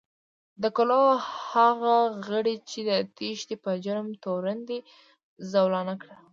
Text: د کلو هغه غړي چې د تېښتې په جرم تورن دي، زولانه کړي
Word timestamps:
د 0.61 0.63
کلو 0.77 1.01
هغه 1.51 1.97
غړي 2.27 2.55
چې 2.69 2.79
د 2.89 2.91
تېښتې 3.17 3.55
په 3.63 3.71
جرم 3.85 4.07
تورن 4.23 4.57
دي، 4.69 4.79
زولانه 5.51 5.93
کړي 6.01 6.17